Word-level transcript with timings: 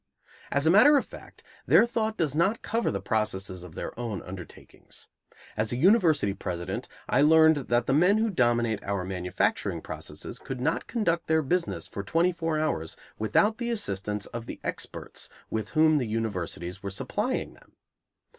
As 0.49 0.65
a 0.65 0.71
matter 0.71 0.97
of 0.97 1.05
fact, 1.05 1.43
their 1.67 1.85
thought 1.85 2.17
does 2.17 2.35
not 2.35 2.63
cover 2.63 2.89
the 2.89 2.99
processes 3.03 3.61
of 3.61 3.75
their 3.75 3.91
own 3.99 4.23
undertakings. 4.23 5.09
As 5.55 5.71
a 5.71 5.77
university 5.77 6.33
president, 6.33 6.87
I 7.07 7.21
learned 7.21 7.67
that 7.69 7.85
the 7.85 7.93
men 7.93 8.17
who 8.17 8.31
dominate 8.31 8.83
our 8.83 9.05
manufacturing 9.05 9.79
processes 9.79 10.39
could 10.39 10.59
not 10.59 10.87
conduct 10.87 11.27
their 11.27 11.43
business 11.43 11.87
for 11.87 12.01
twenty 12.01 12.31
four 12.31 12.57
hours 12.57 12.97
without 13.19 13.59
the 13.59 13.69
assistance 13.69 14.25
of 14.25 14.47
the 14.47 14.59
experts 14.63 15.29
with 15.51 15.69
whom 15.77 15.99
the 15.99 16.07
universities 16.07 16.81
were 16.81 16.89
supplying 16.89 17.53
them. 17.53 17.73